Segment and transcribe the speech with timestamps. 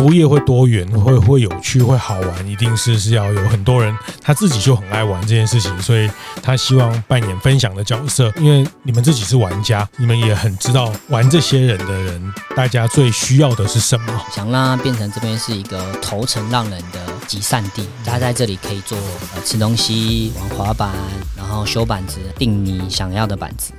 [0.00, 6.10] 服务业会多元，会会有趣，会好玩，一定是是要有很多人他自己就很爱玩这件事情，所以
[6.42, 8.32] 他希望扮演分享的角色。
[8.38, 14.24] 因为你们自己是玩家，你们也很知道玩这些人的人，大家最需要的是什么。
[14.32, 18.96] 想让它变成这边是一个头城让人的集散地，大家在这里可以做
[19.34, 20.94] 呃吃东西、玩滑板，
[21.36, 23.74] 然后修板子、定你想要的板子。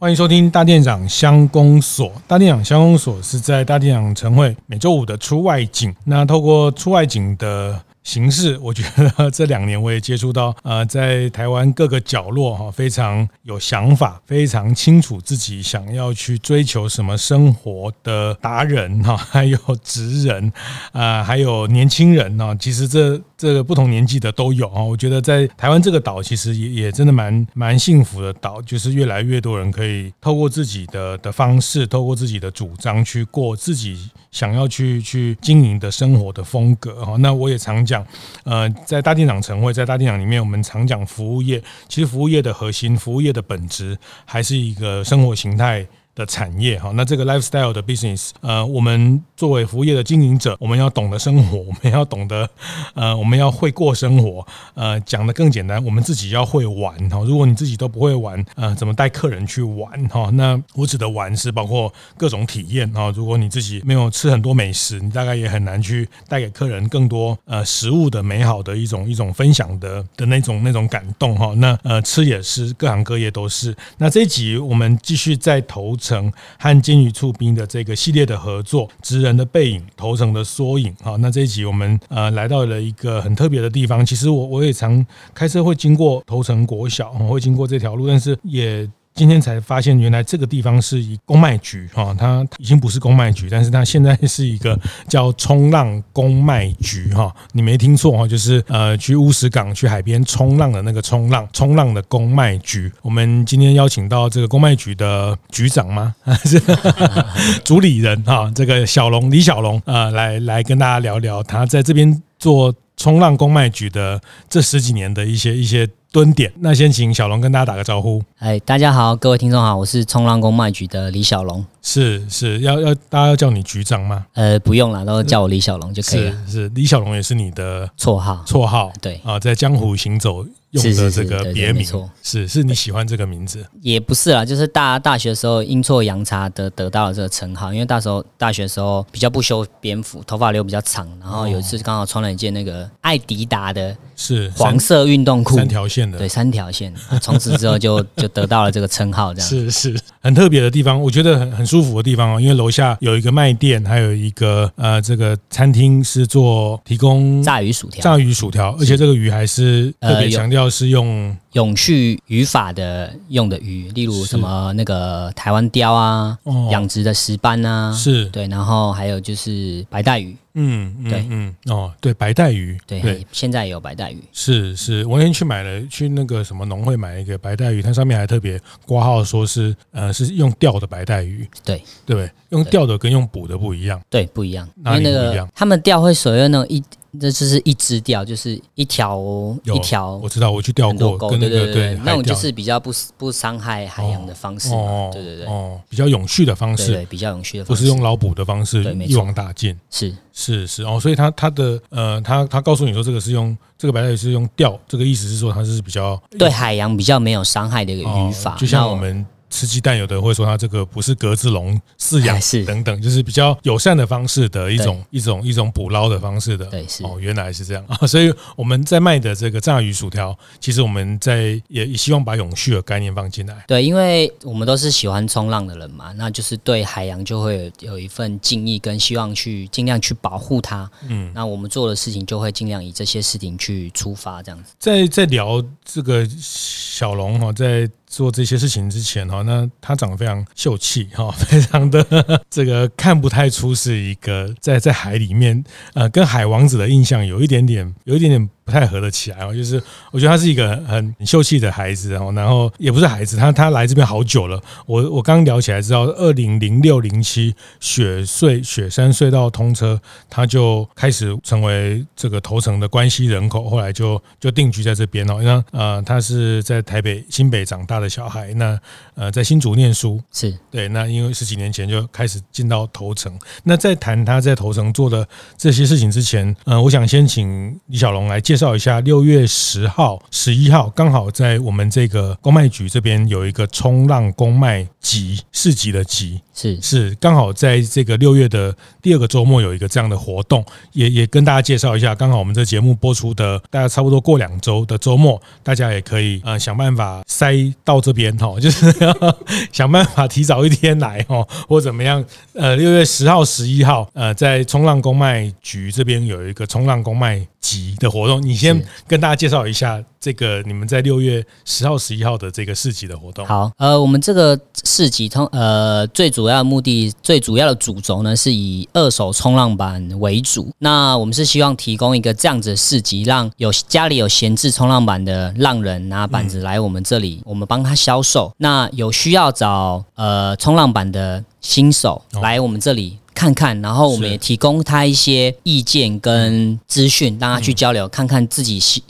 [0.00, 2.12] 欢迎收听大店长乡公所。
[2.28, 5.92] 大店长乡公所是在大店长晨会每周五的出外景。
[6.04, 20.52] 那透过出外景的形式，我觉得这两年我也接触到，呃，在台湾各个角落哈，非常有想法，非常清楚自己想要去追求什么生活的达人哈，还有职人
[20.92, 24.82] 啊，还有年轻人哈，其实这这个不同年纪的都有啊。
[24.82, 37.16] 我觉得在台湾这个岛，其实也也真的蛮蛮幸福的岛，就是越来越多人可以透过自己的的方式，透过自己的主张去过自己想要去去经营的生活的风格哈。
[37.18, 38.04] 那我也常讲。
[38.42, 41.62] 呃，在大店长晨会，在大店长里面，我们常讲服务业。
[41.88, 45.86] 其实服务业的核心，服务业的本质，还是一个生活形态。
[46.18, 52.50] 的产业哈，那这个 lifestyle 的 business，呃，我们作为服务业的经营者，我们要懂得生活， 我们要懂得，
[52.94, 54.44] 呃，我们要会过生活，
[54.74, 57.20] 呃，讲得更简单，我们自己要会玩哈。
[57.24, 60.28] 如果你自己都不会玩，呃，怎么带客人去玩哈？
[60.32, 63.12] 那我指的玩是包括各种体验哈。
[63.14, 71.54] 如果你自己没有吃很多美食，你大概也很难去带给客人更多呃食物的美好的一种一种分享的的那种那种感动哈。
[71.58, 73.72] 那呃，吃也是，各行各业都是。
[73.98, 75.96] 那这一集我们继续在投。
[76.08, 80.94] 城和金鱼出兵的这个系列的合作，职人的背影，头城的缩影。
[81.02, 84.04] 好，那这一集我们呃来到了一个很特别的地方。
[84.04, 88.88] 其实我我也常开车会经过头城国小，会经过这条路，但是也。
[89.18, 97.34] 今天才发现，原来这个地方是一公卖局哈，它已经不是公卖局，但是它现在是一个叫冲浪公卖局哈。
[97.50, 102.92] 你没听错哈，就是呃去乌石港去海边冲浪的那个冲浪，冲浪的公卖局。
[103.02, 106.14] 我们今天邀请到这个公卖局的局长吗？
[106.22, 106.62] 还 是
[107.64, 108.48] 主理人哈？
[108.54, 115.88] 这个小龙李小龙啊，来来跟大家聊聊他在这边做冲浪公卖局的这十几年的一些一些。
[116.10, 118.22] 蹲点，那先请小龙跟大家打个招呼。
[118.38, 121.66] 哎，大家好，各位听众好，我是冲浪工卖局的李小龙。
[121.82, 124.26] 是是，要要大家要叫你局长吗？
[124.34, 126.32] 呃，不用了，都叫我李小龙就可以了。
[126.46, 133.64] 是是，李小龙也是你的绰号，绰号对啊，在江湖行走用的这个别名，是是，是你喜欢这个名字？
[133.80, 143.96] 也不是啦，就是大大学的时候阴错阳差的得到了这个称号，因为大时候大学的时候比较不修边幅，头发留比较长，然后有一次刚好穿了一件那个爱迪达的。
[144.20, 146.92] 是黄色运动裤，三条线的，对，三条线。
[147.22, 152.40] 从此之后就就得到了这个称号，这样是是很特别的地方，我觉得很很舒服的地方哦。
[152.40, 161.36] 因为楼下有一个卖店，还有一个呃这个餐厅是做提供炸鱼薯条，炸鱼薯条，而且这个鱼还是特别强调是用。
[161.58, 166.38] 永续渔法的用的鱼，例如什么那个台湾鯛啊，
[166.70, 168.26] 养殖的石斑啊，是。
[168.26, 181.82] 对，然后还有就是白带鱼，嗯，对，嗯，哦，对，白带鱼，对，现在也有白带鱼，是是，我那天去买了，去那个什么农会买了一个白带鱼，它上面还特别挂号说是呃是用钓的白带鱼，对。
[182.06, 185.48] 对，用钓的跟用捕的不一样，对，不一样，哪里不一样？
[185.56, 186.80] 他们钓会所用那种一。
[187.18, 189.18] 这就是一支钓，就是一条
[189.64, 190.16] 一条。
[190.16, 194.74] 我知道，我去钓过，跟那个对，对，对，对，那种就是比较不不伤害海洋的方式。
[194.74, 199.78] 哦，对对对，哦，比较永续的方式，对，对，比较永续的方式，不是用捞捕的方式，一网打尽。
[199.90, 209.24] 是是是哦，所以他他的呃，他他告诉你说，这个是用这个白带鱼是用钓，这个意思是说它是比较对海洋比较没有伤害的一个渔法，就像我们。
[209.50, 216.66] 吃鸡蛋，有的会说它这个不是格子笼饲养，等等，就是比较友善的方式的一种一种一种捕捞的方式的。
[216.66, 223.64] 对，是哦，原来是这样啊， 所以我们在卖的这个炸鱼薯条，其实我们在也也希望把永续的概念放进来。
[223.66, 230.90] 对，因为我们都是喜欢冲浪的人嘛，那就是对海洋就会有一份敬意跟希望去尽量去保护它。
[231.08, 234.72] 嗯，那我们做的事情就会尽量以这些事情去出发，这样子。
[234.78, 237.88] 在在聊这个小龙哈，在。
[238.08, 242.04] 做这些事情之前哈，那他长得非常秀气哈， 非常的
[242.50, 245.62] 这个看不太出是一个在在海里面
[245.94, 249.54] 呃，跟海王子的印象有一点点有一点点不太合得起来哦。
[249.54, 254.60] 就是我觉得他是一个很很秀气的孩子哦，然后也不是孩子，他他来这边好久了。
[254.84, 259.98] 我我刚聊起来知道，二零零六零七雪隧雪山隧道通车，
[260.28, 265.38] 他就开始成为这个头城的关系人口，后来就就定居在这边哦。
[265.40, 268.78] 那呃，他是在台北新北长大的小孩，那
[269.14, 270.86] 呃在新竹念书是对。
[270.88, 273.32] 那因为十几年前就开始进到头城，
[273.64, 275.26] 那在谈他在头城做的
[275.56, 278.98] 这些事情之前，呃，我想先请李小龙来介介绍一下。
[278.98, 292.14] 六月十号、十一号，刚好在我们这个公卖局这边有一个冲浪公卖集市集的集，是是刚好在这个六月的第二个周末有一个这样的活动，也也跟大家介绍一下。
[292.16, 299.36] 刚好我们这节目播出的大家差不多过两周的周末，大家也可以呃想办法塞到这边哈， 就是要
[299.70, 302.24] 想办法提早一天来哈，或怎么样。
[302.54, 313.46] 呃，六月十号、十一号，呃，在冲浪公卖局这边有一个冲浪公卖集的活动，你先跟大家介绍一下这个你们在六月十号、十一号的这个市集的活动。
[313.46, 320.70] 好，呃，我们这个市集通呃最主要的目的、最主要的主轴呢，是以二手冲浪板为主。
[320.80, 328.52] 那我们是希望提供一个这样子的市集，让有家里有闲置冲浪板的浪人拿板子来我们这里，我们帮他销售。
[328.58, 333.16] 那有需要找呃冲浪板的新手来我们这里。
[333.38, 339.00] 看看，然后我们也提供他一些意见跟资讯，让他去交流，看看自己适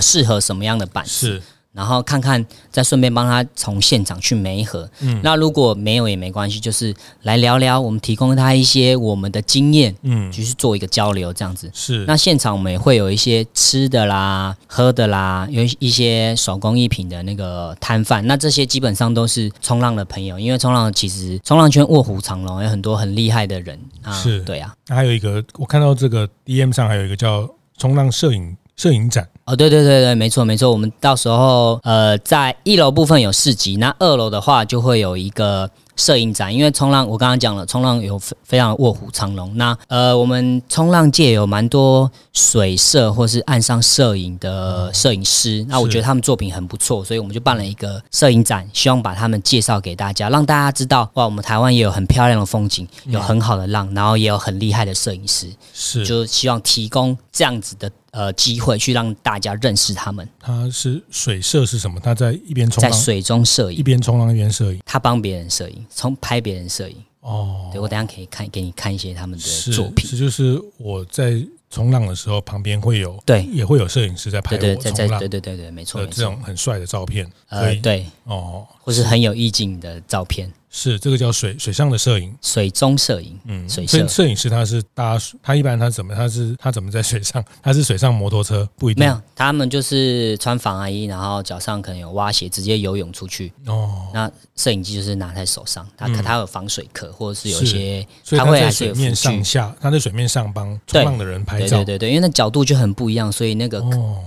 [0.00, 1.10] 适合什么样的板子。
[1.10, 1.42] 是。
[1.76, 4.88] 然后看看，再顺便帮他从现场去媒合。
[5.00, 11.70] 嗯，那如果没有也没关系，就是来聊聊，我们提供他一些我们的经验，嗯，就是做一个交流这样子。
[11.74, 12.06] 是。
[12.06, 18.26] 那现场我们也会有一些吃的啦、喝的啦，有一些手工艺品的那个摊贩。
[18.26, 24.12] 那这些基本上都是冲浪的朋友，因为冲浪其实冲浪圈卧虎藏龙，有很多很厉害的人啊。
[24.12, 24.74] 是，对啊。
[24.88, 27.46] 还有一个，我看到这个 DM 上还有一个叫
[27.76, 28.56] 冲浪摄影。
[28.76, 29.28] 摄影展。
[29.44, 35.70] 哦，对对对对，没错没错，我们到时候呃，在一楼部分有市集，那二楼的话就会有一个。
[35.98, 39.56] 摄影展，因为冲浪，我刚刚讲了，冲浪有非非常卧虎藏龙。
[39.56, 60.26] 那呃，我们冲浪界有蛮多水摄或是岸上摄影的摄影师，那我觉得他们作品很不错，所以我们就办了一个摄影展，希望把他们介绍给大家，让大家知道哇，我们台湾也有很漂亮的风景，有很好的浪，然后也有很厉害的摄影师，是，就希望提供这样子的呃机会，去让大家认识他们。
[60.40, 62.00] 他是水摄是什么？
[62.00, 65.84] 他在一边冲浪，在水中摄影，一边冲浪一边摄影，他帮别人摄影。
[65.90, 70.06] 从拍别人摄影哦，对，我等下可以看给你看一些他们的作品。
[70.06, 71.34] 是，就是我在
[71.68, 80.50] 冲浪的时候，旁边会有对，也会有摄影师在拍我冲浪，对对对对，没错，这种很帅的照片，呃，对哦，或是很有意境的照片。
[80.78, 87.42] 是这个叫水水上的摄影，水中摄影，嗯，水摄摄影师他是搭他一般他怎么他是他怎么在水上？
[87.62, 93.50] 他是水上摩托车不一定，没有，他们就是穿防寒衣，然后脚上可能有蛙鞋，直接游泳出去。
[93.64, 103.82] 哦，那摄影机就是拿在手上，他可他有防水壳，或者是有一些，所以他会在水面上下，他在水面上帮冲浪的人拍照，对对对，因为那角度就很不一样，所以那个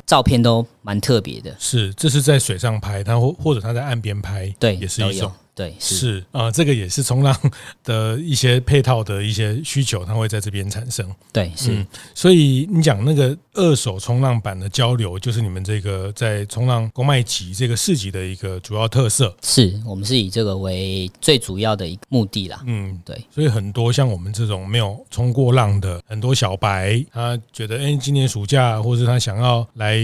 [0.07, 1.55] 照片都蛮特别的。
[1.59, 5.31] 是，这是在水上拍，他或或者他在岸边拍，对，也是一种。
[5.59, 7.37] 对，是，啊、呃，这个也是冲浪
[7.83, 11.05] 的一些配套的一些需求，它会在这边产生。
[11.33, 11.85] 对，是，嗯、
[12.15, 19.35] 所以你讲那个二手冲浪板的交流，就是你们这个在冲浪公卖集这个市集的一个主要特色。
[19.43, 22.63] 是我们是以这个为最主要的一个目的啦。
[22.65, 23.21] 嗯，对。
[23.29, 29.97] 所以很多像我们这种没有冲过浪的很多小白，他觉得，哎，今年暑假，或是他想要来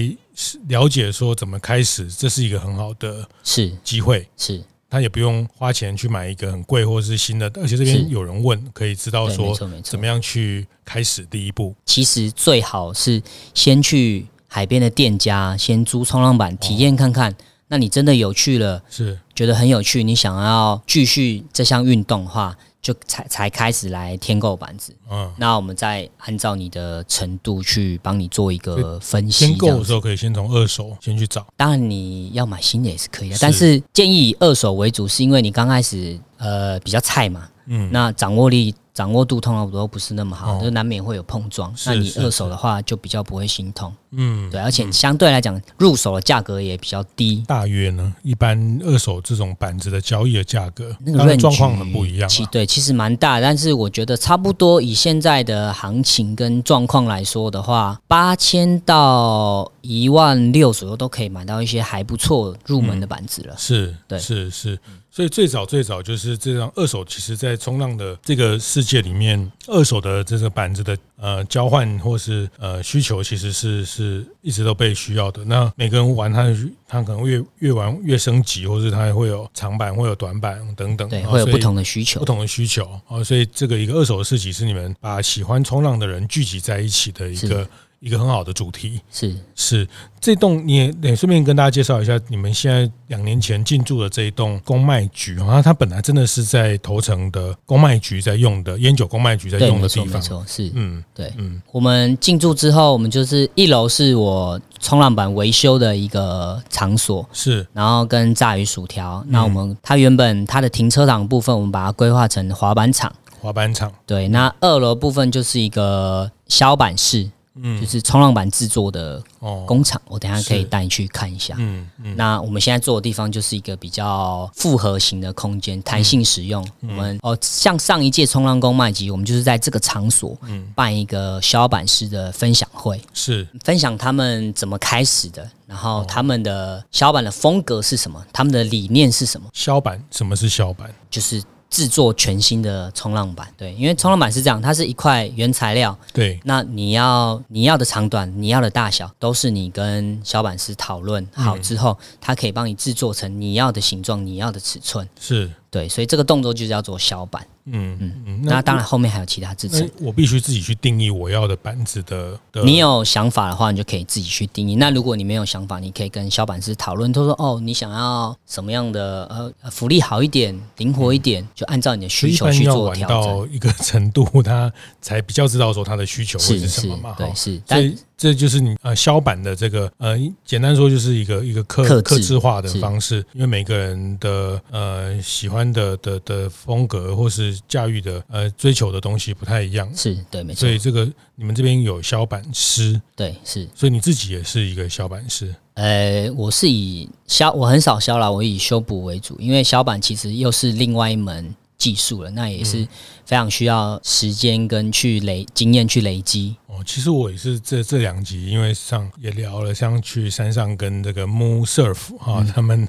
[0.68, 4.28] 了解说怎么开始，这是一个很好的是机会。
[4.36, 4.62] 是。
[4.96, 11.76] 他也不用花钱去买一个很贵或者是新的，而且这边有人问，可以知道说怎么样去开始第一步。
[11.86, 13.22] 其实最好是
[13.54, 17.36] 先去海边的店家先租冲浪板体验看看。
[17.68, 22.56] 那你真的有趣了，是觉得很有趣，你想要继续这项运动的话。
[22.86, 29.48] 就才才开始来添购板子，嗯，那我们再按照你的程度去帮你做一个分析。
[29.48, 38.76] 添购的时候可以先从二手先去找，当然你要买新的也是可以的，但是建议以二手为主，是因为你刚开始呃比较菜嘛，嗯，那掌握力。
[38.96, 41.72] 掌握度通常都不是那么好，哦、就难免会有碰撞。
[41.86, 43.94] 那你二手的话就比较不会心痛。
[44.18, 47.44] 嗯，对，而且相对来讲，入手的价格也比较低。
[47.46, 52.30] 大约呢，一般二手这种板子的交易的价格，那个状况很不一样。
[52.30, 63.54] 其对，其实蛮大，但是我觉得差不多以现在的行情跟状况来说的话，八千到一万六左右都可以买到一些还不错入门的板子了。
[63.54, 64.80] 嗯、是，对，是是。
[65.12, 75.44] 所以最早最早就是这样，二手其实，在冲浪的这个世界里面，二手的这个板子的呃交换或是呃需求，其实是是一直都被需要的。
[75.44, 76.44] 那每个人玩他
[76.88, 83.24] 他可能越越玩越升级，或是他会有长板，会有短板等等，对，会有不同的需求，不同的需求啊。
[83.24, 87.68] 所以这个一个二手的市集是你们把喜欢冲浪的人聚集在一起的一个。
[88.06, 89.02] 一个很好的主题。
[89.12, 89.36] 是。
[89.56, 89.88] 是
[90.22, 100.72] 这栋，你也得顺便跟大家介绍一下，你们现在两年前进驻的这一栋公卖局啊，它本来真的是在头城的公卖局在用的烟酒公卖局在用的地方，没错，是。
[100.76, 101.34] 嗯对。
[101.38, 113.92] 嗯，我们进驻之后，我们就是一楼是我冲浪板维修的一个场所，是，然后跟炸鱼薯条，那我们它原本它的停车场部分，我们把它规划成滑板场，滑板场。
[114.06, 117.30] 对，那二楼部分就是一个削板室。
[117.62, 119.22] 嗯，就是冲浪板制作的
[119.66, 121.56] 工厂，我等下可以带你去看一下。
[121.58, 126.68] 嗯嗯，那我们现在做的地方就是一个比较复合型的空间，弹性使用。
[126.82, 139.48] 我们哦，像上一届冲浪工麦吉，我们就是在这个场所，嗯，办一个削板师的分享会，是分享他们怎么开始的，然后他们的削板的风格是什么，他们的理念是什么。
[139.54, 140.94] 削板，什么是削板？
[141.10, 141.42] 就是。
[141.76, 155.52] 制作全新的冲浪板，对，因为冲浪板是这样，它是一块原材料，对，那你要你要的长短，你要的大小，都是你跟小板师讨论好之后，他可以帮你制作成你要的形状，你要的尺寸，是。
[155.70, 157.46] 对，所以这个动作就叫做小板。
[157.66, 159.90] 嗯嗯嗯，那当然后面还有其他支持。
[160.00, 162.40] 我必须自己去定义我要的板子的。
[162.64, 164.76] 你有想法的话，你就可以自己去定义。
[164.76, 167.12] 那如果你没有想法，你可以跟小板师讨论。
[167.12, 169.26] 他说：“哦，你想要什么样的？
[169.62, 177.16] 呃，福利好一点，灵活一点，就按照你的需求去做调整。”到一个程度，他才比较知道说他的需求会是什么嘛？
[177.18, 177.62] 对，是。
[177.68, 187.56] 所以这就是你呃削板的这个呃，简单说就是一个一个客客制化的方式，因为每个人的呃喜欢的的的风格或是。
[187.68, 190.62] 驾驭的呃追求的东西不太一样，是对，没错。
[190.62, 191.06] 所以这个
[191.36, 193.68] 你们这边有削板师，对，是。
[193.74, 195.54] 所以你自己也是一个削板师。
[195.74, 202.88] 呃，我是以削，我很少削啦，我以修补为主，因为削板其实又是另外一门技术了，那也是
[203.26, 206.56] 非常需要时间跟去累经验去累积。
[206.68, 212.88] 哦，其实我也是这这两集，因为上也聊了，像去山上跟这个 Moon Surf 哈、嗯，他们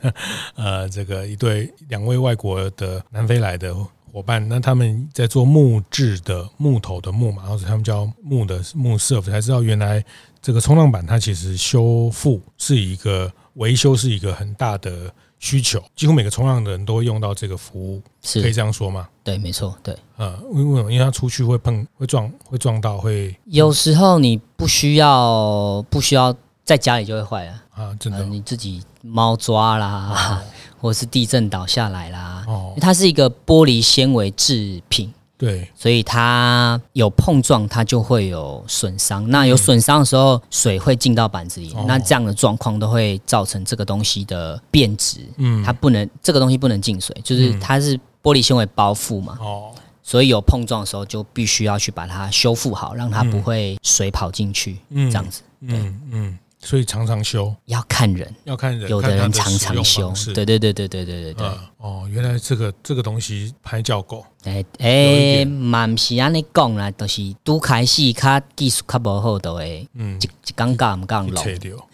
[0.55, 3.75] 呃这个一对两位外国的南非来的。
[4.13, 10.03] 伙伴，那他们在做木质的木头的木嘛，然后他们叫木的木 surf，才知道原来
[10.41, 18.41] 这个冲浪板它其实修复是一个维修是一个很大的需求，几乎每个冲浪的人都会用到这个服务，是。
[18.43, 19.09] 可以这样说吗？
[19.23, 29.87] 对，没错，对，呃，因为因为他出去会碰会撞会撞到会，有时候你不需要不需要在家里就会坏了啊，真的，呃、你自己猫抓啦。
[29.87, 30.43] 啊
[30.79, 39.29] 或是地震倒下来啦，哦，它是一个玻璃纤维制品，对，所以它有碰撞，它就会有损伤。
[39.31, 45.21] 那有损伤的时候，水会进到板子里，那这样的状况都会造成这个东西的变质。
[45.37, 56.39] 嗯，它不能，这个东西不能进水，就是它是玻璃纤维包覆嘛，哦，所以有碰撞的时候就必须要去把它修复好，让它不会水跑进去，嗯，这样子，嗯，嗯。
[56.59, 61.47] 所以常常修，要看人，要看人，有的人常常修，对对对对对对对对。
[61.87, 71.41] 哦，原来这个这个东西拍叫狗，哎哎，蛮是安尼讲啦，都是拄开始卡技术较不好，都会嗯，一一刚刚唔刚落，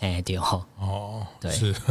[0.00, 0.38] 哎对。
[0.38, 1.50] 吼，哦，对。
[1.52, 1.74] 是。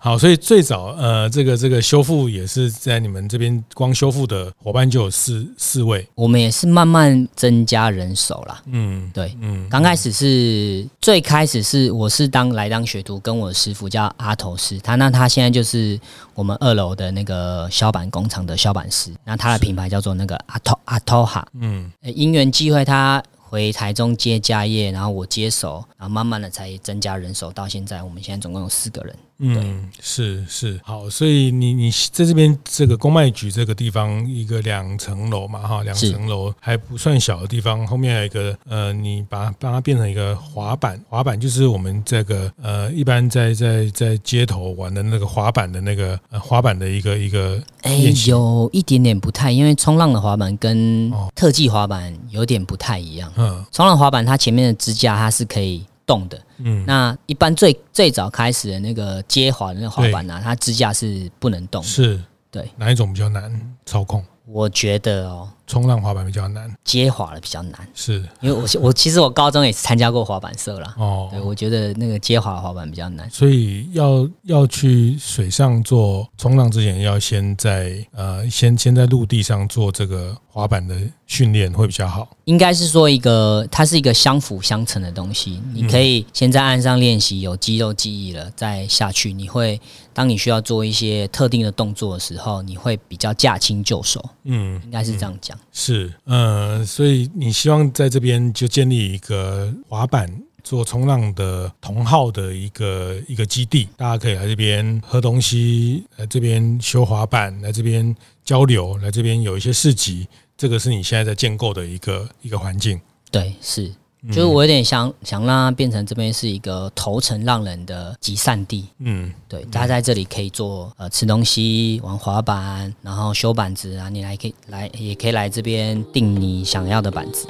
[0.00, 6.08] 好，所以最早呃，这个这个修复也是在你们这边，光修复的伙伴就有四四位。
[6.14, 8.62] 我们也是慢慢增加人手啦。
[8.66, 15.98] 嗯，对，嗯，刚开始是最开始是我是当来当学徒，跟我师傅叫阿头师，他那他现在就是
[16.38, 21.44] 我们二楼的那个削板工厂的削板师，那他的品牌叫做那个阿托阿托哈。
[21.54, 23.20] 嗯，因缘机会他。
[23.50, 29.16] 回台中接家业，然后我接手，然后慢慢的才增加人手，到现在我们现在总共有四个人。
[29.40, 30.80] 嗯，是是。
[30.82, 47.62] 好，所以你你在这边这个公卖局这个地方，一个两层楼嘛哈，两层楼还不算小的地方，后面还有一个呃，你把它把它变成一个滑板，滑板就是我们这个呃一般在在在街头玩的那个滑板的那个呃滑板的一个一个。
[47.82, 47.94] 哎，
[48.26, 53.32] 有一点点不太，因为冲浪的滑板跟特技滑板有点不太一样。
[53.36, 56.42] 嗯，冲浪滑板它前面的支架它是可以动的。
[56.56, 61.80] 嗯，那一般最最早开始的那个接滑的那个滑板呢、啊，它支架是不能动。
[61.82, 64.24] 是，对，哪一种比较难操控？
[64.46, 68.26] 我觉得哦，冲浪滑板比较难，接滑的比较难，是。
[68.40, 70.94] 因为我 我其实我高中也是参加过滑板社啦。
[70.98, 80.96] 哦，对，我觉得那个接滑滑板比较难，所以要要去水上做冲浪之前，要先在呃先先在陆地上做这个滑板的
[81.26, 82.26] 训练会比较好。
[82.46, 89.78] 应该是说一个它是一个相辅相成的东西，你可以先在岸上练习，有肌肉记忆了，再下去，你会
[90.14, 94.24] 当你需要做一些特定的动作的时候，你会比较驾轻就熟。
[94.44, 95.57] 嗯，应该是这样讲。
[95.72, 100.28] 是，呃，所以你希望在这边就建立一个滑板
[100.62, 113.00] 做冲浪的同号的一个一个基地，大家可以来这边喝东西，来这边修滑板，来这边交流，来这边有一些市集，这个是你现在在建构的一个一个环境。
[113.30, 113.92] 对，是。
[114.26, 127.46] 就是我有点想想让它变成这边是一个头城浪人的集散地，嗯，对，大家在这里可以做呃吃东西、玩滑板，然后修板子啊，你来可以来也可以来这边订你想要的板子。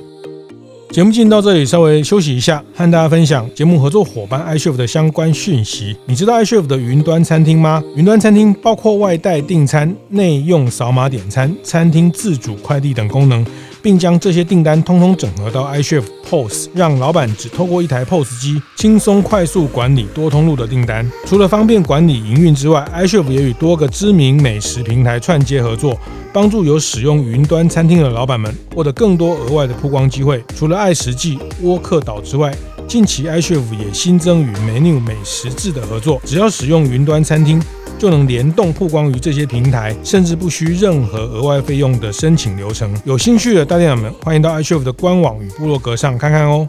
[0.90, 5.94] 节目进行到这里，稍微休息一下，和大家分享节目合作伙伴 iChef 的相关讯息。
[6.06, 7.82] 你知道 iChef 的云端餐厅吗？
[7.94, 13.46] 云端餐厅包括外带订餐、内用扫码点餐、餐厅自主快递等功能。
[13.82, 21.10] 并将这些订单通通整合到 iChef POS，让老板只透过一台 POS 机轻松快速管理多通路的订单。
[21.26, 25.98] 除了方便管理营运之外，iChef 也与多个知名美食平台串接合作，
[26.32, 30.42] 帮助有使用云端餐厅的老板们获得更多额外的曝光机会。
[30.56, 32.54] 除了爱食记、窝客岛之外，
[32.86, 37.62] 近期 iChef 也新增与 Menu 美食志的合作，只要使用云端餐厅。
[37.98, 42.96] 就能联动曝光于这些平台，甚至不需任何额外费用的申请流程。
[43.04, 46.68] 有兴趣的大店长们，欢迎到 iChef 的官网与部落格上看看哦。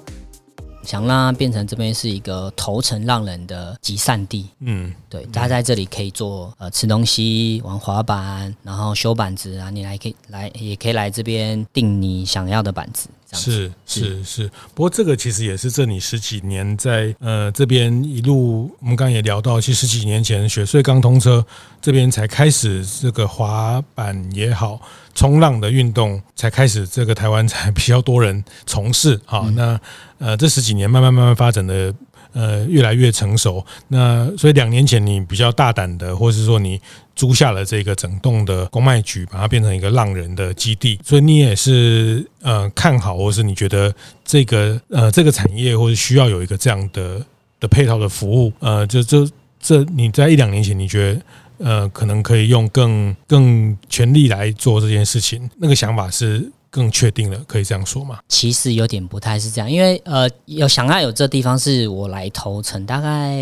[0.82, 13.08] 想让它变成这边是一个头层浪人的集散地，嗯，对，大家在这里可以做呃吃东西、玩滑板，然后修板子啊，你来可以来也可以来这边订你想要的板子。
[13.32, 21.46] 是是是，不过这个其实也是这里十几年在呃这边一路，我们刚刚也聊到，其实十几年前雪穗刚通车，
[21.82, 24.82] 这边才开始这个滑板也好，
[25.14, 29.42] 冲浪的运动才开始，这个台湾才比较多人从事啊。
[29.56, 29.80] 那
[30.18, 31.94] 呃这十几年慢慢慢慢发展的。
[32.40, 33.66] 呃，越来越成熟。
[33.90, 36.80] 那所以两年前你比较大胆的，或是说你
[37.14, 40.98] 租下了这个整栋的公卖局，把它变成一个浪人的基地。
[41.04, 47.22] 所以你也是呃看好，或是你觉得这个呃这个产业，或者需要有一个这样的
[47.60, 48.54] 的配套的服务。
[48.60, 51.22] 呃，就这这你在一两年前，你觉得
[51.58, 56.50] 呃可能可以用更更全力来做这件事情，那个想法是？
[56.70, 58.20] 更确定了，可以这样说吗？
[58.28, 63.40] 其实有点不太是这样，因为呃，有想要有这地方是我来头城大概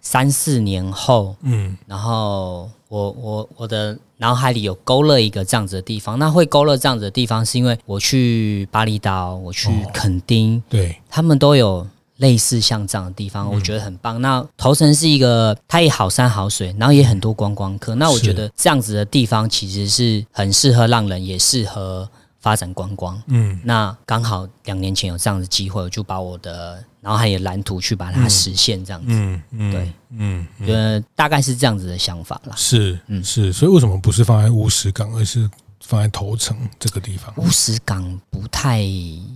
[0.00, 6.18] 三四年后，嗯，然后我我我的脑海里有勾勒一个这样子的地方。
[6.18, 11.86] 那会勾勒这样子的地方，是因为我去巴厘岛，我去垦丁，哦、对，他们都有。
[12.18, 14.18] 类似像这样的地方，我觉得很棒。
[14.22, 17.94] 那头城是一个，它也好山好水，然后也很多观光客。
[17.96, 22.08] 那我觉得这样子的地方其实是很适合让人，也适合
[22.46, 23.20] 发展观光。
[23.26, 29.08] 嗯，那刚好两年前有这样的机会，我就把我的脑海里的蓝图去把它实现，这样子。
[29.08, 32.54] 嗯嗯，对，嗯，觉得大概是这样子的想法啦。
[32.54, 33.52] 是，嗯，是。
[33.52, 35.50] 所以为什么不是放在乌石港，而是？
[35.86, 38.82] 放在头城这个地方，乌石港不太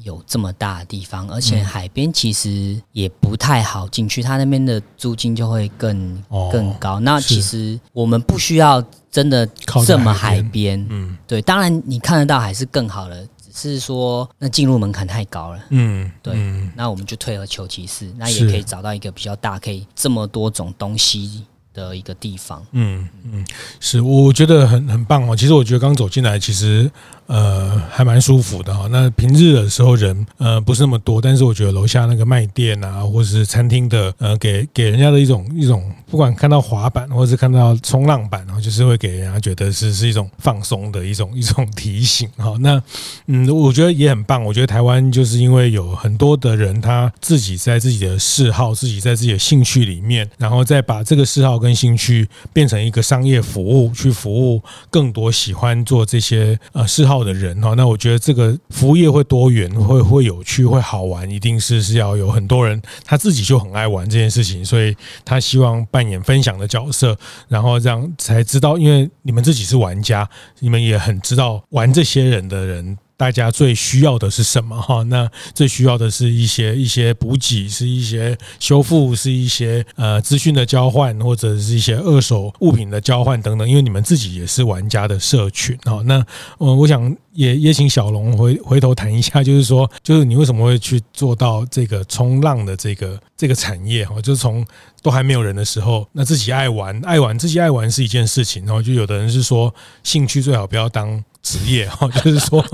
[0.03, 6.99] 有这么大的地方，而且海边其实也不太好进去，它那边的租金就会更更高。
[6.99, 9.47] 那其实我们不需要真的
[9.87, 11.41] 这么海边，嗯，对。
[11.41, 16.35] 当然你看得到海是更好的，只是说那进入门槛太高了，嗯，对。
[16.75, 21.47] 那我们就退而求其次，那也可以找到一个比较大，可以这么多种东西。
[21.81, 23.45] 的一个地方，嗯嗯，
[23.81, 25.35] 是，我觉得很很棒哦。
[25.35, 26.91] 其实我觉得刚走进来，其实。
[27.31, 28.89] 呃，还蛮舒服的哈。
[28.91, 42.57] 那平日的时候人呃不是那么多，但是我觉得楼下那个卖店啊，或者是餐厅的呃，给给人家的一种一种，不管看到滑板或者是看到冲浪板，然后就是会给人家觉得是是一种放松的一种 一种提醒哈。
[42.59, 42.83] 那
[43.27, 44.45] 嗯，我觉得也很棒。
[44.45, 67.17] 我觉得台湾就是因为有很多的人，他自己在自己的嗜好、自己在自己的兴趣里面，然后再把这个嗜好跟兴趣变成一个商业服务，去服务更多喜欢做这些呃嗜好的人哈，那我觉得这个服务业会多元，会会有趣，会好玩，一定是是要有很多人他自己就很爱玩这件事情，所以他希望扮演分享的角色，
[67.49, 70.29] 然后让才知道，因为你们自己是玩家，
[70.59, 72.99] 你们也很知道玩这些人的人。
[73.21, 75.03] 大家最需要的是什么哈？
[75.03, 83.69] 那最需要的是一些一些补给，是一些修复，是一些呃资讯的交换，或者是一些二手物品的交换等等。
[83.69, 86.01] 因为你们自己也是玩家的社群哈。
[86.07, 86.25] 那
[86.57, 94.19] 呃，我想也也请小龙回回头谈一下， 就是说，就是你为什么会去做到这个冲浪的这个这个产业哈？
[94.23, 94.67] 就是从
[95.03, 102.65] 都还没有人的时候，那自己爱玩，爱玩自己爱玩是一件事情，然后就有的人是说，兴趣最好不要当职业 哈，就是说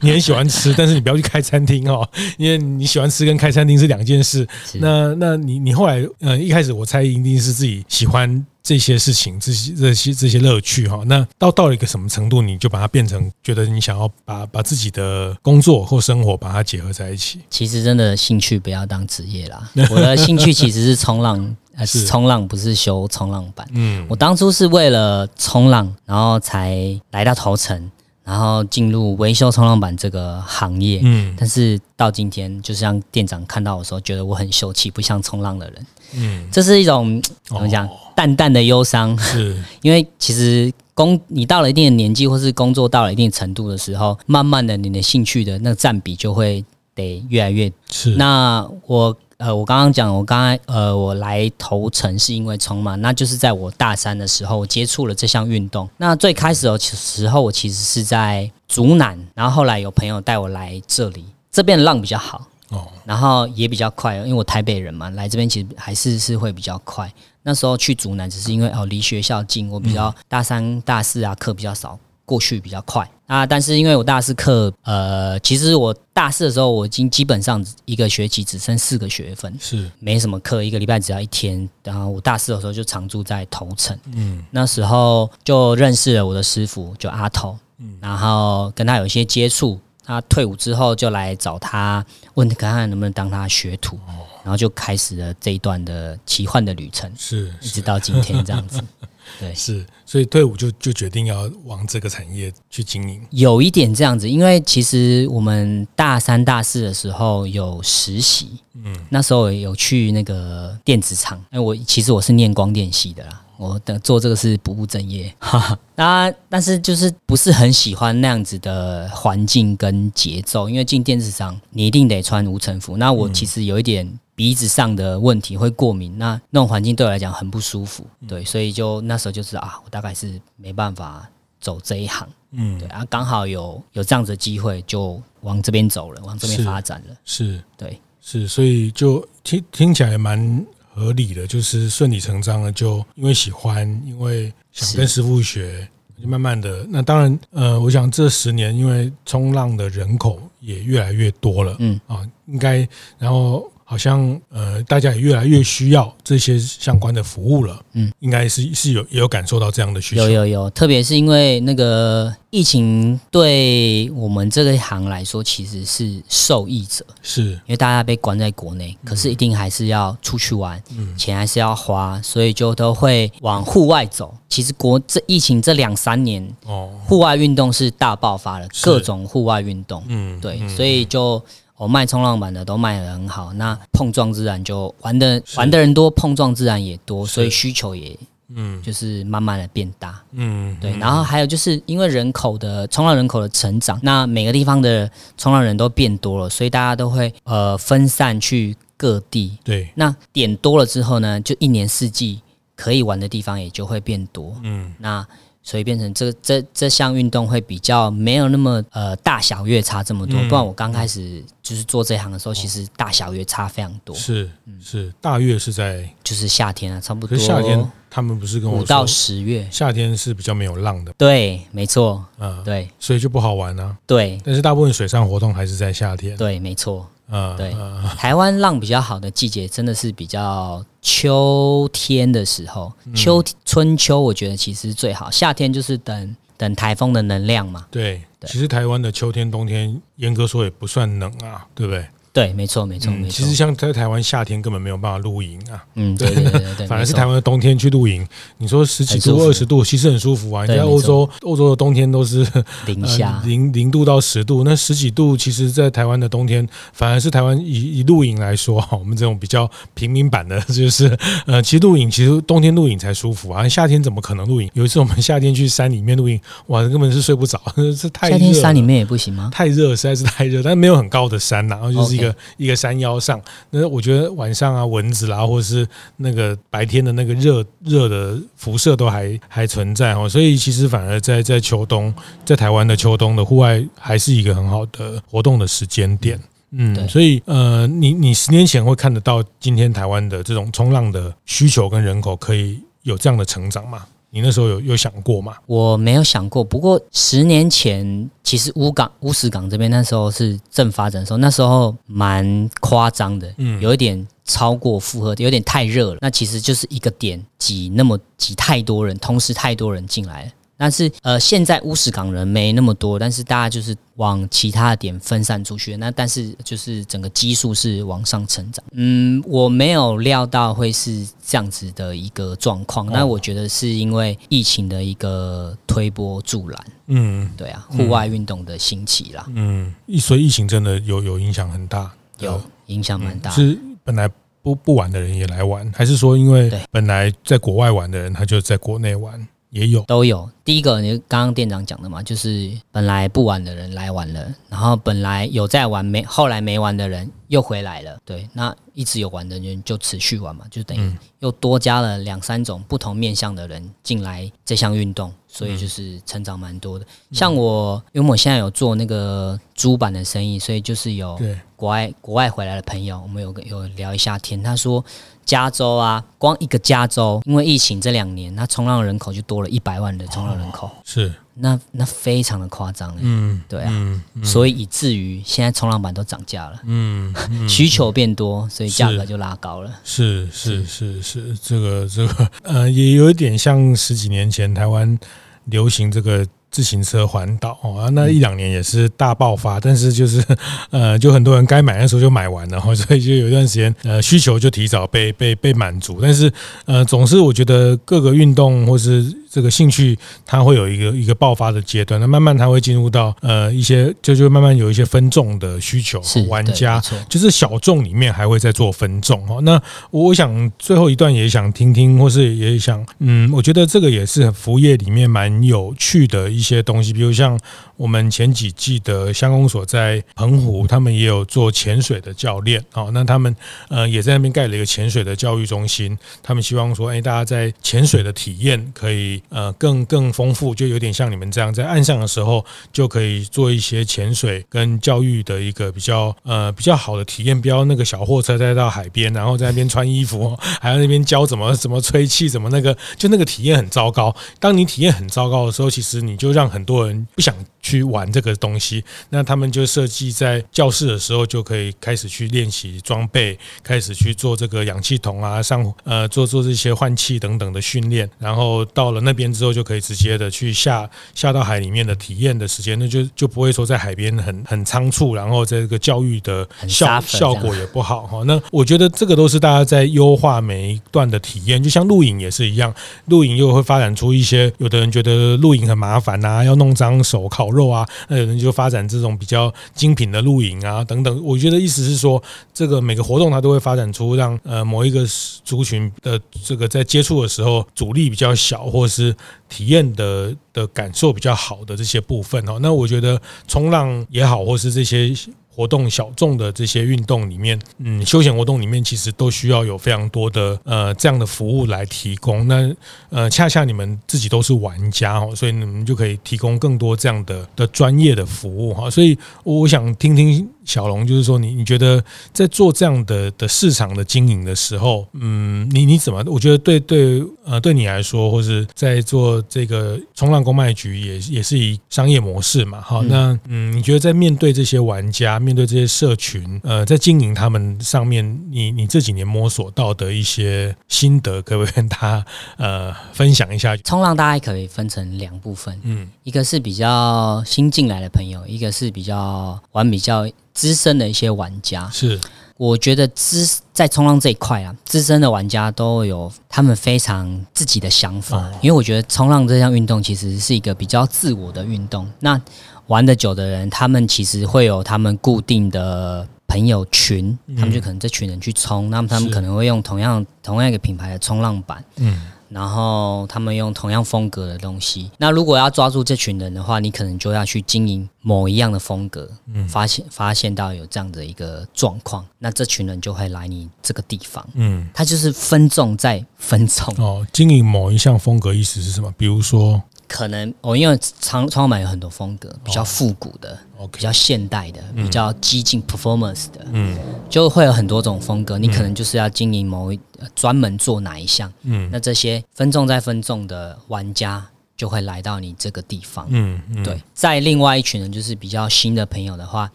[0.00, 2.08] 你很喜欢吃，但是你不要去开餐厅哈，
[2.38, 4.46] 因为你喜欢吃跟开餐厅是两件事。
[4.74, 11.02] 那那你你后来呃一开始我猜一定是自己喜欢这些事情，这些这些这些乐趣哈。
[11.06, 17.40] 那到到了一个什么程度，你就把它变成觉得你想要把把自己的工作或生活把它结合在一起。
[17.50, 19.70] 其实真的兴趣不要当职业啦。
[19.90, 21.56] 我的兴趣其实是冲浪。
[21.76, 23.66] 呃，是冲浪不是修冲浪板。
[23.72, 26.78] 嗯，我当初是为了冲浪，然后才
[27.10, 27.90] 来到头城，
[28.24, 31.00] 然后进入维修冲浪板这个行业。
[31.04, 35.86] 嗯，但是到今天，就是让店长看到我的时候，觉得我很秀气，不像冲浪的人。
[36.14, 37.88] 嗯，这是一种怎么讲？
[38.16, 39.16] 淡淡的忧伤。
[39.18, 47.70] 是， 因为其实工你到了一定的年纪，或是工作到了一定程度的时候，慢慢的你的兴趣的那个占比就会得越来越。
[47.90, 49.16] 是，那我。
[49.38, 55.88] 呃，我刚刚讲，我刚才呃，我来头城是因为冲嘛，那就是在我大三的时候我接触了这项运动。
[55.96, 67.12] 那最开始的时候，我其实是在竹南，然后后来有朋友带我来这里，这边浪比较好哦，然后也比较快，因为我台北人嘛，来这边其实还是是会比较快。
[67.42, 71.98] 那时候去竹南只是因为哦离学校近，我比较大三大四啊课比较少。
[72.26, 81.68] 过去比较快啊，但是因为我大四课，呃，其实我大四的时候，我已经基本上一个学期只剩四个学分，是没什么课，一个礼拜只要一天。
[81.82, 89.80] 然后我大四的时候就常住在头城，嗯，那时候就认识了我的师傅，就阿头，嗯，然后跟他有一些接触。
[90.06, 93.98] 他退伍之后就来找他，问看看能不能当他学徒，
[94.44, 98.78] 然后就开始了这一段的奇幻的旅程，是，一直到今天这样子。
[99.40, 103.26] 对，是，所以退伍就就决定要往这个产业去经营。
[103.30, 113.40] 有一点这样子，因为其实我们大三、大四的时候有实习，嗯，那时候有去那个电子厂，因为我其实我是念光电系的啦。
[113.56, 115.78] 我的做这个是不务正业， 哈哈。
[115.94, 122.96] 那但是就是不是很喜欢那样子的环境跟节奏，因为进电子厂你一定得穿无尘服。
[122.96, 128.04] 那我其实有一点鼻子上的问题，会过敏，那那种环境对我来讲很不舒服。
[128.26, 131.28] 对，所以就那时候就是啊，我大概是没办法
[131.60, 132.28] 走这一行。
[132.50, 137.14] 嗯，对啊，刚好有有这样子的机会，就往这边走了，往这边发展了。
[137.24, 140.66] 是，是对，是，所以就听听起来蛮。
[140.94, 145.88] 合理的，就是顺理成章的，就因为喜欢，因为想跟师傅学，
[146.22, 146.86] 就慢慢的。
[146.88, 153.70] 那当然，呃，我想这十年，因为冲浪的人口也越来越多了，嗯啊，应该，然后。
[153.84, 157.78] 好像呃，大家也越来越需要这些相关的服务了。
[157.92, 160.22] 嗯，应该是是有也有感受到这样的需求。
[160.22, 167.04] 有有有，特别是因为那个疫情，对我们这个一行来说，其实是受益者。
[167.22, 174.34] 是，因为大家被关在国内，可是一定还是要出去玩，嗯，钱还是要花，所以就都会往户外走。
[174.48, 180.02] 其实国这疫情这两三年，哦，户外运动是大爆发了，各种户外运动。
[180.08, 181.42] 嗯，对，所以就。
[181.84, 188.18] 我卖冲浪板的都卖得很好，那碰撞自然就玩的玩的人多，碰撞自然也多，所以需求也
[188.48, 190.96] 嗯，就是慢慢的变大，嗯，对。
[190.96, 199.90] 然后还有就是因为人口的冲浪人口的成长，那每个地方的冲浪人都变多了，所以大家都会呃分散去各地，对。
[199.94, 202.40] 那点多了之后呢，就一年四季
[202.74, 205.26] 可以玩的地方也就会变多，嗯，那。
[205.66, 214.14] 所以变成这这这项运动会比较没有那么呃大小月差这么多，不然我刚开始就是做这行的时候，其实大小月差非常多。
[214.14, 214.48] 是
[214.82, 217.36] 是，大月是在就是夏天啊，差不多。
[217.38, 221.12] 夏天他们不是跟我说五到十月，夏天是比较没有浪的。
[221.16, 222.22] 对，没错。
[222.38, 223.96] 嗯，对，所以就不好玩啊。
[224.06, 226.36] 对，但是大部分水上活动还是在夏天。
[226.36, 227.08] 对，没错。
[227.30, 227.74] 嗯，对，
[228.18, 237.86] 台湾浪比较好的季节真的是比较秋天的时候，秋春秋我觉得其实最好，夏天就是等等台风的能量嘛。
[237.90, 242.06] 对，其实台湾的秋天冬天严格说也不算冷啊，对不对？
[242.34, 243.30] 对，没错，没错，嗯、没错。
[243.30, 245.78] 其实像在台湾夏天根本没有办法露营啊。
[245.94, 248.26] 嗯，对对对对，对， 反而是台湾的冬天去露营，
[248.58, 250.66] 你说十几度、二十度，其实很舒服啊。
[250.66, 252.44] 你在欧洲，欧洲的冬天都是
[252.86, 261.16] 零下零零度到十度，那十几度，其实，在台湾的冬天，反而是台湾以以露营来说，哈，我们这种比较平民版的， 就是
[261.46, 264.68] 呃，其实露营其实冬天露营才舒服啊，夏天怎么可能露营？
[264.74, 267.60] 有一次我们夏天去山里面露营，哇，根本是睡不着，
[267.96, 268.32] 这太热。
[268.32, 269.50] 夏天山里面也不行吗？
[269.52, 272.23] 太热，实在是太热，但没有很高的山呐，然后就是一个
[272.56, 273.40] 一个山腰上。
[273.70, 275.84] 那我觉得晚上啊，蚊子啦，或者是
[276.18, 286.38] 那个白天的那个热热的辐射都还还存在哦，所以其实反而在在秋冬，在台湾的秋冬的户外还是一个很好的活动的时间点。
[286.76, 294.04] 嗯，所以呃，你你十年前会看得到今天台湾的这种冲浪的需求跟人口可以有这样的成长吗？
[294.34, 295.54] 你那时候有有想过吗？
[295.64, 306.18] 我没有想过，不过十年前其实乌港乌石港这边那时候是正发展的时候，那时候蛮夸张的，嗯，有一点超过负荷，有点太热了。
[306.20, 310.50] 那其实就是一个点挤那么挤太多人，同时太多人进来了。
[310.76, 315.96] 但是呃，现在乌石港人没那么多，但是大家就是往其他的点分散出去。
[315.96, 318.84] 那但是就是整个基数是往上成长。
[318.92, 323.06] 嗯，我没有料到会是这样子的一个状况。
[323.06, 326.86] 那我觉得是因为疫情的一个推波助澜。
[327.06, 329.46] 嗯，对啊，户外运动的兴起啦。
[329.54, 333.50] 嗯，所以疫情真的有有影响很大，有影响蛮大。
[333.52, 334.28] 是本来
[334.60, 339.46] 不不玩的人也来玩，还是说因为本来在国外玩的人他就在国内玩？
[339.74, 340.48] 也有，都有。
[340.64, 348.18] 第一个，你刚刚店长讲的嘛，就是本来不玩的人来玩了，然后本来有在玩没，后来没玩的人又回来了。
[348.24, 357.06] 对，那一直有玩的人就持续玩嘛，就等于又多加了两三种不同面向的人进来这项运动，所以就是成长蛮多的。
[357.32, 361.38] 像我，因为我现在有做那个租板的生意，所以就是有
[361.76, 365.04] 国外国外回来的朋友，我们有个有聊一下天，他说。
[365.44, 377.32] 加州啊，光一个加州，因为疫情这两年，那冲浪人口就多了一百万的冲浪人口，是那那非常的夸张，嗯，对啊，所以以至于现在冲浪板都涨价了， 嗯，
[377.68, 381.22] 需求变多，所以价格就拉高了，是是是。
[381.22, 385.18] 是，这个这个呃，也有一点像十几年前台湾
[385.66, 386.46] 流行这个。
[386.74, 390.44] 自行车环岛啊，那一两年也是大爆发，但是就是
[390.90, 396.52] 呃，就很多人该买的时候就买完了， 所以就有一段时间呃需求就提早被被被满足，但是
[396.86, 409.60] 呃总是我觉得各个运动或是这个兴趣，它会有一个一个爆发的阶段，那慢慢它会进入到呃一些就就慢慢有一些分众的需求，玩家就是小众里面还会在做分众哈。
[409.62, 416.64] 那我想最后一段也想听听，或是也想嗯，我觉得这个也是服务业里面蛮有趣的一。
[416.64, 417.60] 一些东西，比如像
[417.96, 423.54] 我们前几季的乡公所在澎湖，他们也有做潜水的教练，哦，那他们
[423.88, 444.34] 呃也在那边盖了一个潜水的教育中心，他们希望说，哎，大家在潜水的体验可以呃更更丰富，就有点像你们这样，在岸上的时候就可以做一些潜水跟教育的一个比较呃比较好的体验，不要那个小货车再到海边，然后在那边穿衣服，还要那边教怎么怎么吹气，怎么那个，就那个体验很糟糕。
[444.58, 468.42] 当你体验很糟糕的时候，其实你就让很多人不想去玩这个东西，那他们就设计在教室的时候就可以开始去练习装备，开始去做这个氧气筒啊，上呃做做这些换气等等的训练，然后到了那边之后就可以直接的去下下到海里面的体验的时间，那就就不会说在海边很很仓促，然后这个教育的效效果也不好哈。
[468.44, 472.94] 那我觉得这个都是大家在优化每一段的体验，就像露营也是一样，
[473.26, 481.44] 露营又会发展出一些，有的人觉得露营很麻烦呐、啊，要弄脏手烤肉啊，那有人就发展这种比较精品的露营啊等等。
[481.44, 485.26] 我觉得意思是说，这个每个活动它都会发展出让呃某一个
[485.64, 489.34] 族群的这个在接触的时候阻力比较小，或是
[489.68, 492.78] 体验的的感受比较好的这些部分哦。
[492.80, 495.34] 那我觉得冲浪也好，或是这些。
[495.74, 502.68] 活动小众的这些运动里面，嗯，休闲活动里面其实都需要有非常多的呃这样的服务来提供。
[502.68, 502.94] 那
[503.30, 509.10] 呃，恰恰你们自己都是玩家哦，所以你们就可以提供更多这样的的专业的服务哈。
[509.10, 510.68] 所以我想听听。
[510.84, 516.42] 小龙，就是说你你觉得在做这样的的市场的经营的时候，嗯，你你怎么？
[516.46, 532.44] 我觉得对对呃，对你来说，或是在做这个冲浪公卖局也也是以商业模式嘛，好，那嗯，你觉得在面对这些玩家，面对这些社群，呃，在经营他们上面，你你这几年摸索到的一些心得，可不可以跟他
[532.76, 533.96] 呃分享一下？
[533.98, 540.46] 冲浪大概可以分成两部分，嗯，一个是比较新进来的朋友，一个是比较玩比较。
[540.74, 542.10] 资深的一些玩家。
[542.10, 542.38] 是，
[542.76, 548.58] 我觉得资在冲浪这一块啊，资深的玩家都有他们非常自己的想法。
[548.58, 552.30] 哦、因为我觉得冲浪这项运动其实是一个比较自我的运动。
[552.40, 552.60] 那
[553.06, 562.02] 玩得久的人，他们其实会有他们固定的朋友群，他们就可能这群人去冲，那么他们可能会用同样同样一个品牌的冲浪板。
[562.16, 562.50] 嗯。
[562.74, 565.30] 然后他们用同样风格的东西。
[565.38, 569.48] 那如果要抓住这群人的话，你可能就要去经营某一样的风格。
[569.72, 574.66] 嗯，发现发现到有这样的一个状况，那这群人就会来你这个地方。
[574.74, 577.14] 嗯，他就是分众再分众。
[577.24, 579.32] 哦，经营某一项风格意思是什么？
[579.38, 580.02] 比如说。
[580.28, 583.78] 可能我，因为冲浪板有很多风格，比较复古的，
[584.12, 588.78] 比较现代的，嗯、比较激进 performance 的，嗯，就会有很多种风格。
[588.78, 590.20] 你可能就是要经营某一
[590.54, 594.64] 专门做哪一项，嗯，那这些分众再分众的玩家
[594.96, 597.22] 就会来到你这个地方，嗯，嗯对。
[597.34, 599.90] 在另外一群人就是比较新的朋友的话，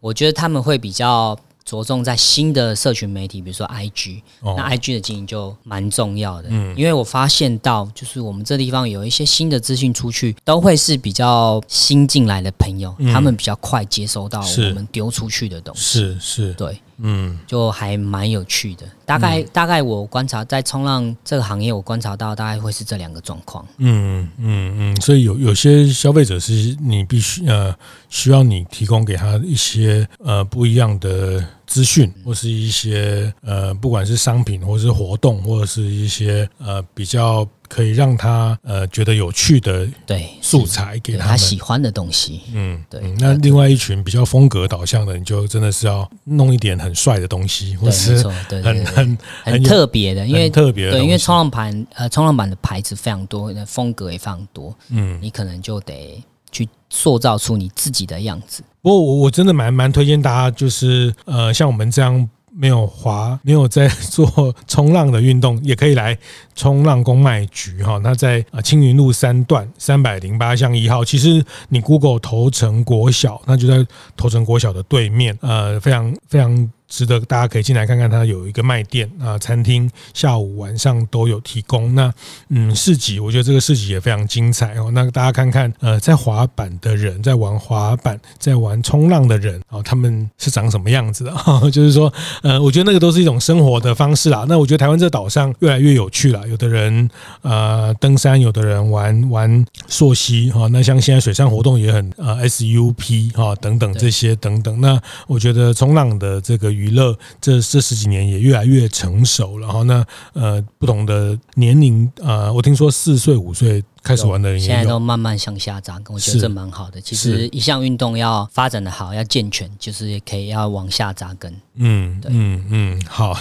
[0.00, 1.38] 我觉得他们会比较。
[1.64, 6.48] 着重在新的社群媒体，比如说 IG，哦，那 IG 的经营就蛮重要的。
[6.50, 15.82] 嗯，因为我发现到，就是我们这地方有一些新的资讯出去，都会是比较新进来的朋友，嗯，他们比较快接收到我们丢出去的东西。
[15.82, 16.78] 是是，对。
[16.98, 18.86] 嗯，就还蛮有趣的。
[19.04, 23.66] 大概、嗯、大概我观察在冲浪这个行业，我观察到大概会是这两个状况。
[23.78, 27.74] 嗯嗯嗯，所以有有些消费者是你必须呃
[28.08, 37.46] 需要你提供给他一些呃不一样的资讯，或是一些呃不管是商品或是活动，或者是一些呃比较。
[37.74, 43.00] 可以让他呃觉得有趣的对素材给他，喜欢的东西，嗯，对。
[43.18, 58.62] 那另外一群比较风格导向的，你就真的是要弄一点很帅的东西，或是很很很很特别的，因为特别的，对，因为冲浪板呃冲浪板的牌子非常多，风格也非常多，嗯，你可能就得去塑造出你自己的样子。
[58.82, 62.30] 不过我我真的蛮蛮推荐大家，就是呃像我们这样。
[62.56, 66.16] 没有滑，没有在做冲浪的运动，也可以来
[66.54, 67.98] 冲浪公卖局哈。
[68.02, 73.84] 那在啊青云路三段三百零八巷一号，其实你 Google 头城国小，那就在
[74.16, 76.70] 头城国小的对面，呃，非常非常。
[76.94, 81.92] 值得大家可以进来看看，它有一个卖店啊，餐厅下午晚上都有提供。
[81.96, 82.12] 那
[82.50, 84.92] 嗯，市集我觉得这个市集也非常精彩哦。
[84.92, 91.34] 那大家看看，呃，在滑板的人，在玩滑板，在玩冲浪的人哦，他们是长什么样子的？
[91.72, 94.44] 就是说，呃，我觉得那个都是一种生活的方式啦。
[94.48, 96.46] 那我觉得台湾这岛上越来越有趣了。
[96.46, 97.10] 有的人
[97.42, 100.68] 呃登山，有的人玩玩溯溪哈。
[100.68, 104.80] 那像现在水上活动也很呃 SUP 哈等等这些等等。
[104.80, 106.72] 那我觉得冲浪的这个。
[106.83, 117.00] 娱娱乐这这十几年也越来越成熟，然后呢，呃，不同的年龄，呃，我听说四岁五岁开始玩的现在都慢慢向下扎根，我觉得这蛮好的。
[117.00, 121.52] 其实一项运动要发展的好，要健全，就是也可以要往下扎根。
[121.76, 123.34] 嗯，对，嗯嗯，好，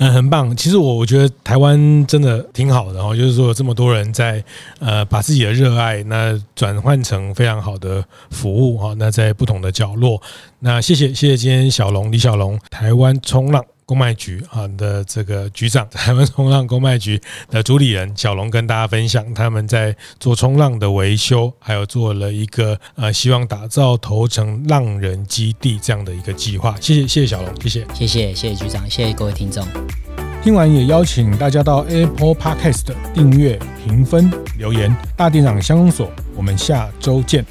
[0.00, 0.54] 嗯， 很棒。
[0.56, 4.42] 其实我我觉得台湾真的挺好的哦，就是说有这么多人在
[4.80, 8.94] 呃把自己的热爱那转换成非常好的服务哈。
[8.98, 10.20] 那在不同的角落，
[10.58, 13.64] 那谢谢谢谢今天小龙李小龙台湾冲浪。
[13.86, 26.74] 公卖局啊的这个局长，台湾冲浪公卖局的主理人小龙跟大家分享他们在做冲浪的维修，还有做了一个呃希望打造头城浪人基地这样的一个计划。
[26.80, 29.64] 谢谢谢谢小龙，谢谢谢谢谢谢局长，谢谢各位听众。
[30.42, 34.94] 听完也邀请大家到 Apple Podcast 订阅、评分、留言。
[35.16, 37.44] 大店长相公所，我们下周见。